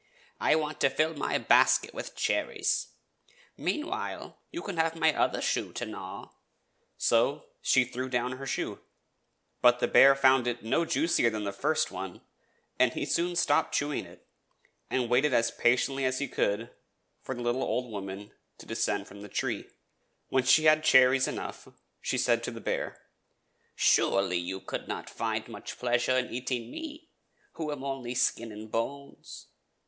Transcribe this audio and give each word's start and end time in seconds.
"I 0.39 0.55
want 0.55 0.79
to 0.79 0.89
fill 0.89 1.13
my 1.13 1.37
basket 1.37 1.93
with 1.93 2.15
cherries. 2.15 2.87
Mean 3.55 3.85
while, 3.85 4.39
you 4.49 4.63
can 4.63 4.77
have 4.77 4.95
my 4.95 5.15
other 5.15 5.41
shoe 5.41 5.71
to 5.73 5.85
gnaw." 5.85 6.31
So 6.97 7.45
she 7.61 7.85
threw 7.85 8.09
down 8.09 8.31
her 8.31 8.37
other 8.37 8.45
shoe. 8.47 8.79
But 9.61 9.79
the 9.79 9.87
bear 9.87 10.15
found 10.15 10.47
it 10.47 10.63
no 10.63 10.85
juicier 10.85 11.29
than 11.29 11.43
the 11.43 11.51
first 11.51 11.91
one, 11.91 12.21
and 12.79 12.93
he 12.93 13.05
soon 13.05 13.35
stopped 13.35 13.75
chewing 13.75 14.07
it, 14.07 14.25
and 14.89 15.07
waited 15.07 15.35
as 15.35 15.51
patiently 15.51 16.03
as 16.03 16.17
he 16.17 16.27
could 16.27 16.71
for 17.21 17.35
the 17.35 17.43
little 17.43 17.61
old 17.63 17.91
woman 17.91 18.31
to 18.57 18.65
descend 18.65 19.07
from 19.07 19.21
the 19.21 19.29
tree. 19.29 19.69
When 20.29 20.43
she 20.45 20.63
had 20.65 20.83
cherries 20.83 21.27
enough 21.27 21.67
she 22.01 22.17
said 22.17 22.41
to 22.45 22.49
the 22.49 22.59
bear:" 22.59 22.99
Surely, 23.75 24.37
you 24.39 24.61
could 24.61 24.87
not 24.87 25.11
find 25.11 25.47
much 25.47 25.77
pleasure 25.77 26.17
in 26.17 26.33
eating 26.33 26.71
me, 26.71 27.11
who 27.51 27.71
am 27.71 27.83
only 27.83 28.15
skin 28.15 28.51
and 28.51 28.71
bones. 28.71 29.45